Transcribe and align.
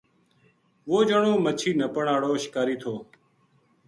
وہ 0.89 0.99
جنو 1.07 1.31
مچھی 1.43 1.71
نپن 1.79 2.05
ہاڑو 2.11 2.31
شکاری 2.43 2.75
تھو 2.81 2.93